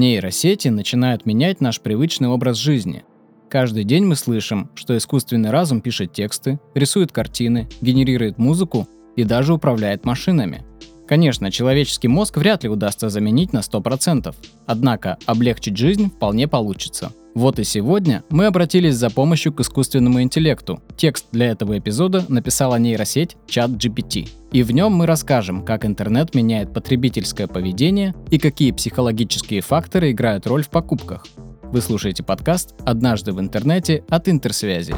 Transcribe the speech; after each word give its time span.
Нейросети 0.00 0.68
начинают 0.68 1.26
менять 1.26 1.60
наш 1.60 1.78
привычный 1.78 2.28
образ 2.28 2.56
жизни. 2.56 3.04
Каждый 3.50 3.84
день 3.84 4.06
мы 4.06 4.16
слышим, 4.16 4.70
что 4.74 4.96
искусственный 4.96 5.50
разум 5.50 5.82
пишет 5.82 6.14
тексты, 6.14 6.58
рисует 6.74 7.12
картины, 7.12 7.68
генерирует 7.82 8.38
музыку 8.38 8.88
и 9.14 9.24
даже 9.24 9.52
управляет 9.52 10.06
машинами. 10.06 10.64
Конечно, 11.06 11.50
человеческий 11.50 12.08
мозг 12.08 12.38
вряд 12.38 12.62
ли 12.62 12.70
удастся 12.70 13.10
заменить 13.10 13.52
на 13.52 13.58
100%, 13.58 14.34
однако 14.64 15.18
облегчить 15.26 15.76
жизнь 15.76 16.08
вполне 16.08 16.48
получится. 16.48 17.12
Вот 17.34 17.58
и 17.58 17.64
сегодня 17.64 18.24
мы 18.28 18.46
обратились 18.46 18.96
за 18.96 19.08
помощью 19.08 19.52
к 19.52 19.60
искусственному 19.60 20.20
интеллекту. 20.20 20.82
Текст 20.96 21.26
для 21.30 21.48
этого 21.48 21.78
эпизода 21.78 22.24
написала 22.28 22.76
нейросеть 22.76 23.36
ChatGPT. 23.46 24.28
И 24.52 24.62
в 24.64 24.72
нем 24.72 24.92
мы 24.92 25.06
расскажем, 25.06 25.64
как 25.64 25.86
интернет 25.86 26.34
меняет 26.34 26.74
потребительское 26.74 27.46
поведение 27.46 28.14
и 28.30 28.38
какие 28.38 28.72
психологические 28.72 29.60
факторы 29.60 30.10
играют 30.10 30.46
роль 30.46 30.64
в 30.64 30.70
покупках. 30.70 31.24
Вы 31.62 31.80
слушаете 31.80 32.24
подкаст 32.24 32.74
«Однажды 32.84 33.32
в 33.32 33.38
интернете» 33.38 34.02
от 34.08 34.28
Интерсвязи. 34.28 34.94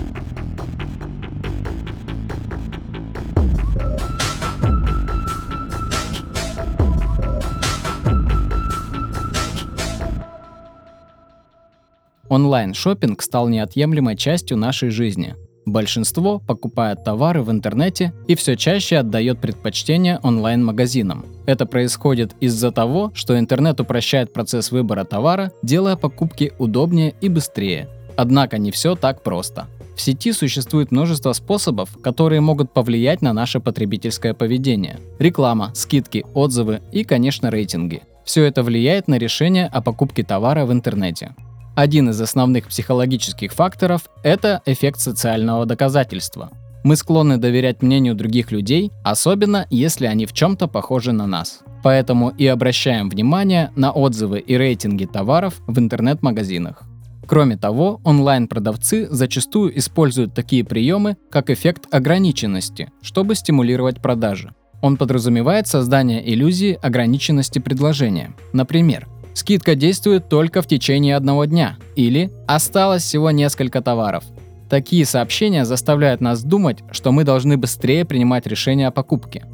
Онлайн 12.33 12.73
шопинг 12.73 13.21
стал 13.21 13.49
неотъемлемой 13.49 14.17
частью 14.17 14.57
нашей 14.57 14.89
жизни. 14.89 15.35
Большинство 15.67 16.41
покупает 16.41 17.05
товары 17.05 17.43
в 17.43 17.51
интернете 17.51 18.15
и 18.27 18.35
все 18.35 18.57
чаще 18.57 18.97
отдает 18.97 19.39
предпочтение 19.39 20.19
онлайн-магазинам. 20.23 21.27
Это 21.47 21.67
происходит 21.67 22.35
из-за 22.41 22.73
того, 22.73 23.13
что 23.15 23.39
интернет 23.39 23.81
упрощает 23.81 24.33
процесс 24.33 24.73
выбора 24.73 25.05
товара, 25.05 25.53
делая 25.63 25.97
покупки 25.97 26.53
удобнее 26.59 27.15
и 27.21 27.29
быстрее. 27.29 27.89
Однако 28.17 28.57
не 28.57 28.71
все 28.71 28.97
так 28.97 29.23
просто. 29.23 29.67
В 29.95 30.01
сети 30.01 30.33
существует 30.33 30.91
множество 30.91 31.35
способов, 31.35 31.99
которые 32.03 32.41
могут 32.41 32.73
повлиять 32.73 33.21
на 33.21 33.35
наше 33.35 33.61
потребительское 33.61 34.33
поведение. 34.33 35.01
Реклама, 35.19 35.71
скидки, 35.75 36.25
отзывы 36.33 36.81
и, 36.93 37.05
конечно, 37.05 37.51
рейтинги. 37.51 38.03
Все 38.25 38.45
это 38.45 38.63
влияет 38.63 39.07
на 39.07 39.19
решение 39.19 39.67
о 39.67 39.83
покупке 39.83 40.23
товара 40.25 40.65
в 40.65 40.73
интернете. 40.73 41.35
Один 41.75 42.11
из 42.11 42.21
основных 42.21 42.69
психологических 42.69 43.53
факторов– 43.53 44.03
это 44.23 44.61
эффект 44.67 45.01
социального 45.01 45.65
доказательства. 45.65 46.51
Мы 46.85 46.97
склонны 46.97 47.39
доверять 47.39 47.81
мнению 47.81 48.15
других 48.15 48.53
людей, 48.53 48.91
особенно 49.05 49.67
если 49.71 50.05
они 50.05 50.27
в 50.27 50.35
чем-то 50.35 50.69
похожи 50.69 51.13
на 51.13 51.27
нас. 51.27 51.61
Поэтому 51.83 52.29
и 52.29 52.47
обращаем 52.47 53.09
внимание 53.09 53.71
на 53.75 53.91
отзывы 53.91 54.41
и 54.41 54.57
рейтинги 54.59 55.07
товаров 55.07 55.55
в 55.67 55.79
интернет-магазинах. 55.79 56.83
Кроме 57.27 57.57
того, 57.57 58.01
онлайн-продавцы 58.05 59.09
зачастую 59.09 59.79
используют 59.79 60.35
такие 60.35 60.65
приемы, 60.65 61.17
как 61.31 61.49
эффект 61.49 61.87
ограниченности, 61.91 62.91
чтобы 63.01 63.35
стимулировать 63.35 64.03
продажи. 64.03 64.53
Он 64.83 64.99
подразумевает 64.99 65.69
создание 65.69 66.29
иллюзии 66.31 66.79
ограниченности 66.83 67.61
предложения. 67.61 68.35
Например, 68.53 69.09
Скидка 69.35 69.75
действует 69.75 70.29
только 70.29 70.63
в 70.63 70.67
течение 70.67 71.17
одного 71.17 71.45
дня. 71.47 71.77
Или 71.97 72.31
осталось 72.47 73.03
всего 73.03 73.31
несколько 73.31 73.81
товаров. 73.81 74.25
Такие 74.69 75.05
сообщения 75.05 75.65
заставляют 75.65 76.21
нас 76.21 76.43
думать, 76.43 76.79
что 76.93 77.13
мы 77.13 77.25
должны 77.25 77.57
быстрее 77.57 78.05
принимать 78.05 78.47
решения 78.47 78.89
о 78.89 78.91
покупке. 78.91 79.45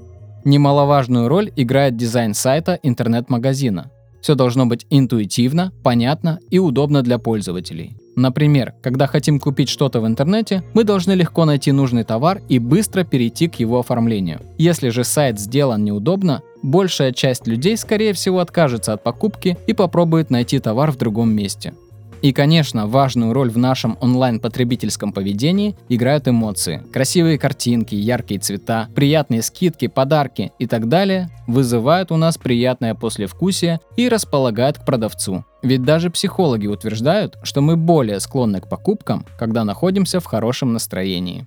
Немаловажную 0.45 1.29
роль 1.29 1.51
играет 1.56 1.97
дизайн 1.97 2.34
сайта 2.34 2.79
интернет-магазина. 2.83 3.91
Все 4.21 4.34
должно 4.34 4.67
быть 4.67 4.87
интуитивно, 4.91 5.73
понятно 5.83 6.39
и 6.51 6.59
удобно 6.59 7.03
для 7.03 7.19
пользователей. 7.19 7.97
Например, 8.17 8.75
когда 8.83 9.06
хотим 9.06 9.39
купить 9.39 9.69
что-то 9.69 10.01
в 10.01 10.06
интернете, 10.06 10.65
мы 10.75 10.83
должны 10.83 11.12
легко 11.12 11.45
найти 11.45 11.71
нужный 11.71 12.03
товар 12.03 12.41
и 12.49 12.59
быстро 12.59 13.05
перейти 13.05 13.47
к 13.47 13.56
его 13.56 13.78
оформлению. 13.78 14.41
Если 14.59 14.88
же 14.88 15.05
сайт 15.05 15.38
сделан 15.38 15.84
неудобно, 15.84 16.43
большая 16.62 17.12
часть 17.12 17.46
людей, 17.46 17.76
скорее 17.76 18.12
всего, 18.12 18.41
откажется 18.41 18.92
от 18.92 19.02
покупки 19.02 19.58
и 19.66 19.72
попробует 19.72 20.30
найти 20.30 20.58
товар 20.58 20.92
в 20.92 20.96
другом 20.96 21.30
месте. 21.30 21.74
И, 22.20 22.32
конечно, 22.32 22.86
важную 22.86 23.32
роль 23.32 23.50
в 23.50 23.58
нашем 23.58 23.96
онлайн-потребительском 24.00 25.12
поведении 25.12 25.76
играют 25.88 26.26
эмоции. 26.26 26.82
Красивые 26.92 27.38
картинки, 27.38 27.94
яркие 27.94 28.41
цвета, 28.41 28.88
приятные 28.94 29.42
скидки, 29.42 29.86
подарки 29.86 30.52
и 30.58 30.66
так 30.66 30.88
далее 30.88 31.30
вызывают 31.46 32.10
у 32.10 32.16
нас 32.16 32.36
приятное 32.36 32.94
послевкусие 32.94 33.80
и 33.96 34.08
располагают 34.08 34.78
к 34.78 34.84
продавцу. 34.84 35.44
Ведь 35.62 35.82
даже 35.82 36.10
психологи 36.10 36.66
утверждают, 36.66 37.36
что 37.42 37.60
мы 37.60 37.76
более 37.76 38.20
склонны 38.20 38.60
к 38.60 38.69
покупкам, 38.69 39.25
когда 39.38 39.64
находимся 39.64 40.20
в 40.20 40.25
хорошем 40.25 40.72
настроении. 40.72 41.46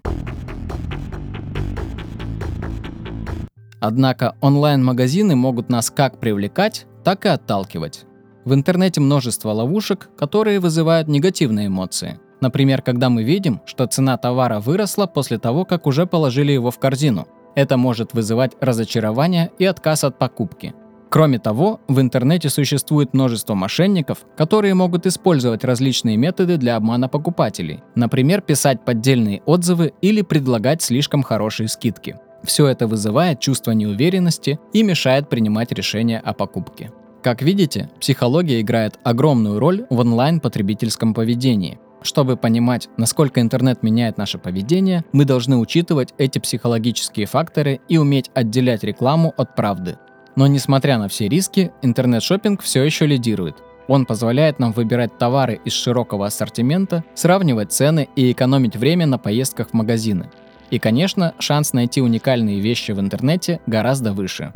Однако 3.81 4.35
онлайн-магазины 4.41 5.35
могут 5.35 5.69
нас 5.69 5.89
как 5.89 6.19
привлекать, 6.19 6.85
так 7.03 7.25
и 7.25 7.29
отталкивать. 7.29 8.05
В 8.45 8.53
интернете 8.53 9.01
множество 9.01 9.49
ловушек, 9.49 10.09
которые 10.15 10.59
вызывают 10.59 11.07
негативные 11.07 11.67
эмоции. 11.67 12.19
Например, 12.41 12.81
когда 12.81 13.09
мы 13.09 13.23
видим, 13.23 13.59
что 13.65 13.87
цена 13.87 14.17
товара 14.17 14.59
выросла 14.59 15.07
после 15.07 15.39
того, 15.39 15.65
как 15.65 15.87
уже 15.87 16.05
положили 16.05 16.51
его 16.51 16.69
в 16.71 16.79
корзину. 16.79 17.27
Это 17.55 17.75
может 17.75 18.13
вызывать 18.13 18.53
разочарование 18.61 19.51
и 19.59 19.65
отказ 19.65 20.03
от 20.03 20.17
покупки. 20.17 20.73
Кроме 21.09 21.39
того, 21.39 21.81
в 21.87 21.99
интернете 21.99 22.49
существует 22.49 23.13
множество 23.13 23.53
мошенников, 23.53 24.19
которые 24.37 24.75
могут 24.75 25.05
использовать 25.05 25.63
различные 25.63 26.17
методы 26.17 26.57
для 26.57 26.77
обмана 26.77 27.09
покупателей. 27.09 27.81
Например, 27.95 28.41
писать 28.41 28.85
поддельные 28.85 29.41
отзывы 29.45 29.93
или 30.01 30.21
предлагать 30.21 30.81
слишком 30.81 31.23
хорошие 31.23 31.67
скидки. 31.67 32.17
Все 32.43 32.67
это 32.67 32.87
вызывает 32.87 33.39
чувство 33.39 33.71
неуверенности 33.71 34.59
и 34.73 34.83
мешает 34.83 35.29
принимать 35.29 35.71
решения 35.71 36.19
о 36.19 36.33
покупке. 36.33 36.91
Как 37.21 37.41
видите, 37.41 37.89
психология 37.99 38.61
играет 38.61 38.99
огромную 39.03 39.59
роль 39.59 39.85
в 39.89 39.99
онлайн-потребительском 39.99 41.13
поведении. 41.13 41.79
Чтобы 42.01 42.35
понимать, 42.35 42.89
насколько 42.97 43.41
интернет 43.41 43.83
меняет 43.83 44.17
наше 44.17 44.39
поведение, 44.39 45.05
мы 45.11 45.25
должны 45.25 45.57
учитывать 45.57 46.15
эти 46.17 46.39
психологические 46.39 47.27
факторы 47.27 47.79
и 47.87 47.99
уметь 47.99 48.31
отделять 48.33 48.83
рекламу 48.83 49.35
от 49.37 49.55
правды. 49.55 49.97
Но 50.35 50.47
несмотря 50.47 50.97
на 50.97 51.07
все 51.09 51.27
риски, 51.27 51.71
интернет-шоппинг 51.83 52.61
все 52.63 52.83
еще 52.83 53.05
лидирует. 53.05 53.57
Он 53.87 54.05
позволяет 54.05 54.57
нам 54.57 54.71
выбирать 54.71 55.17
товары 55.19 55.59
из 55.63 55.73
широкого 55.73 56.25
ассортимента, 56.25 57.03
сравнивать 57.13 57.71
цены 57.71 58.07
и 58.15 58.31
экономить 58.31 58.75
время 58.75 59.05
на 59.05 59.19
поездках 59.19 59.69
в 59.69 59.73
магазины. 59.73 60.31
И, 60.71 60.79
конечно, 60.79 61.35
шанс 61.37 61.73
найти 61.73 62.01
уникальные 62.01 62.61
вещи 62.61 62.91
в 62.93 62.99
интернете 62.99 63.59
гораздо 63.67 64.13
выше. 64.13 64.51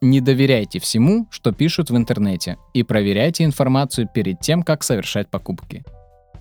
Не 0.00 0.20
доверяйте 0.20 0.78
всему, 0.78 1.26
что 1.30 1.50
пишут 1.50 1.90
в 1.90 1.96
интернете, 1.96 2.56
и 2.72 2.84
проверяйте 2.84 3.44
информацию 3.44 4.08
перед 4.12 4.38
тем, 4.40 4.62
как 4.62 4.84
совершать 4.84 5.28
покупки. 5.28 5.82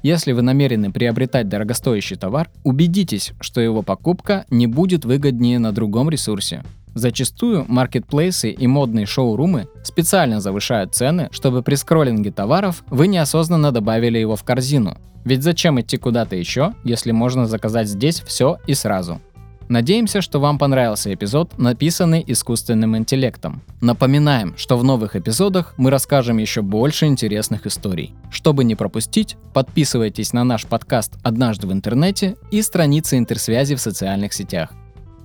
Если 0.03 0.31
вы 0.31 0.43
намерены 0.43 0.91
приобретать 0.91 1.49
дорогостоящий 1.49 2.17
товар, 2.17 2.49
убедитесь, 2.63 3.31
что 3.41 3.61
его 3.61 3.81
покупка 3.81 4.45
не 4.49 4.67
будет 4.67 5.05
выгоднее 5.05 5.57
на 5.57 5.71
другом 5.71 6.09
ресурсе. 6.09 6.63
Зачастую 6.93 7.65
маркетплейсы 7.67 8.51
и 8.51 8.67
модные 8.67 9.05
шоурумы 9.05 9.67
специально 9.83 10.39
завышают 10.39 10.93
цены, 10.93 11.29
чтобы 11.31 11.63
при 11.63 11.75
скроллинге 11.75 12.31
товаров 12.31 12.83
вы 12.89 13.07
неосознанно 13.07 13.71
добавили 13.71 14.19
его 14.19 14.35
в 14.35 14.43
корзину. 14.43 14.97
Ведь 15.27 15.43
зачем 15.43 15.77
идти 15.81 15.97
куда-то 15.97 16.37
еще, 16.37 16.73
если 16.85 17.11
можно 17.11 17.47
заказать 17.47 17.89
здесь 17.89 18.21
все 18.21 18.59
и 18.65 18.73
сразу? 18.73 19.19
Надеемся, 19.67 20.21
что 20.21 20.39
вам 20.39 20.57
понравился 20.57 21.13
эпизод, 21.13 21.57
написанный 21.57 22.23
искусственным 22.25 22.95
интеллектом. 22.95 23.61
Напоминаем, 23.81 24.55
что 24.55 24.77
в 24.77 24.85
новых 24.85 25.17
эпизодах 25.17 25.73
мы 25.75 25.89
расскажем 25.89 26.37
еще 26.37 26.61
больше 26.61 27.07
интересных 27.07 27.67
историй. 27.67 28.13
Чтобы 28.31 28.63
не 28.63 28.75
пропустить, 28.75 29.35
подписывайтесь 29.53 30.31
на 30.31 30.45
наш 30.45 30.65
подкаст 30.65 31.15
«Однажды 31.23 31.67
в 31.67 31.73
интернете» 31.73 32.37
и 32.49 32.61
страницы 32.61 33.17
интерсвязи 33.17 33.75
в 33.75 33.81
социальных 33.81 34.31
сетях. 34.31 34.69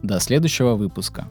До 0.02 0.18
следующего 0.18 0.74
выпуска. 0.74 1.28